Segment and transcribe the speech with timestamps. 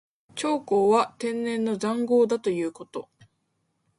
[0.33, 3.05] 長江は天然の塹壕だということ。